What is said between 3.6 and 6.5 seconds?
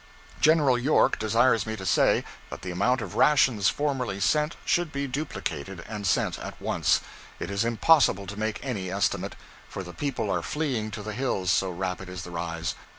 formerly sent should be duplicated and sent